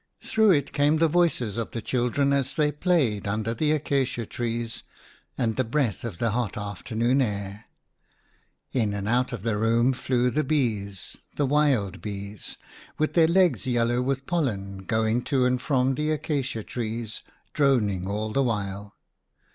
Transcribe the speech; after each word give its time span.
Through 0.23 0.49
it 0.53 0.73
came 0.73 0.97
the 0.97 1.07
voices 1.07 1.57
of 1.59 1.69
the 1.69 1.81
chil 1.83 2.09
dren 2.09 2.33
as 2.33 2.55
they 2.55 2.71
played 2.71 3.27
under 3.27 3.53
the 3.53 3.71
acacia 3.71 4.25
trees, 4.25 4.81
and 5.37 5.55
the 5.57 5.63
breath 5.63 6.03
of 6.03 6.17
the 6.17 6.31
hot 6.31 6.57
afternoon 6.57 7.21
air. 7.21 7.65
In 8.73 8.95
and 8.95 9.07
out 9.07 9.31
of 9.31 9.43
the 9.43 9.57
room 9.59 9.93
flew 9.93 10.31
the 10.31 10.43
bees, 10.43 11.17
the 11.35 11.45
wild 11.45 12.01
bees, 12.01 12.57
with 12.97 13.13
their 13.13 13.27
legs 13.27 13.67
yellow 13.67 14.01
with 14.01 14.25
pollen, 14.25 14.79
going 14.85 15.21
to 15.25 15.45
and 15.45 15.61
from 15.61 15.93
the 15.93 16.09
acacia 16.09 16.63
trees, 16.63 17.21
droning 17.53 18.07
all 18.09 18.31
the 18.33 18.41
while. 18.41 18.95